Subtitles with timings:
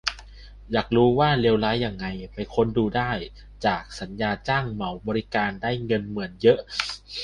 [0.71, 3.11] อยากรู้ว่าเลวร้ายยังไง ไปค้นดูได้
[3.65, 6.59] จาก "สัญญาจ้างเหมาบริการ" ได้เงินเหมือนเยอะ